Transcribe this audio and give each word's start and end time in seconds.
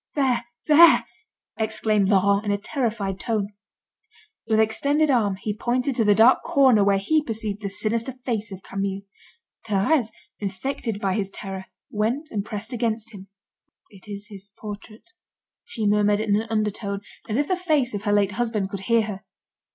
"There, 0.15 0.43
there!" 0.65 1.05
exclaimed 1.57 2.09
Laurent 2.09 2.43
in 2.43 2.51
a 2.51 2.57
terrified 2.57 3.19
tone. 3.19 3.49
With 4.47 4.59
extended 4.59 5.11
arm, 5.11 5.35
he 5.35 5.55
pointed 5.55 5.95
to 5.95 6.03
the 6.03 6.15
dark 6.15 6.41
corner 6.41 6.83
where 6.83 6.97
he 6.97 7.21
perceived 7.21 7.61
the 7.61 7.69
sinister 7.69 8.13
face 8.25 8.51
of 8.51 8.63
Camille. 8.63 9.03
Thérèse, 9.63 10.07
infected 10.39 10.99
by 10.99 11.13
his 11.13 11.29
terror, 11.29 11.65
went 11.91 12.31
and 12.31 12.43
pressed 12.43 12.73
against 12.73 13.13
him. 13.13 13.27
"It 13.91 14.07
is 14.07 14.29
his 14.29 14.49
portrait," 14.57 15.11
she 15.65 15.85
murmured 15.85 16.19
in 16.19 16.35
an 16.35 16.47
undertone, 16.49 17.01
as 17.29 17.37
if 17.37 17.47
the 17.47 17.55
face 17.55 17.93
of 17.93 18.01
her 18.05 18.11
late 18.11 18.31
husband 18.31 18.71
could 18.71 18.79
hear 18.89 19.03
her. 19.03 19.23